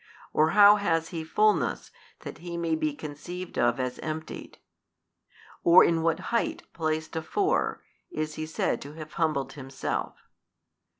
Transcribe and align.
or 0.33 0.49
how 0.57 0.77
has 0.77 1.09
he 1.09 1.23
fulness 1.23 1.91
that 2.21 2.39
he 2.39 2.57
may 2.57 2.73
be 2.73 2.91
conceived 2.91 3.55
of 3.55 3.79
as 3.79 3.99
emptied? 3.99 4.57
or 5.63 5.83
in 5.83 6.01
what 6.01 6.19
height 6.33 6.63
placed 6.73 7.15
afore, 7.15 7.83
is 8.09 8.33
he 8.33 8.47
said 8.47 8.81
to 8.81 8.93
have 8.93 9.13
humbled 9.13 9.53
himself? 9.53 10.17